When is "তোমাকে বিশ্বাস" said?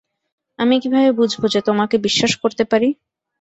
1.67-2.31